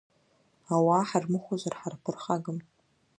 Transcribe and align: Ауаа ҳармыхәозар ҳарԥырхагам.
Ауаа 0.73 1.07
ҳармыхәозар 1.09 1.73
ҳарԥырхагам. 1.79 2.57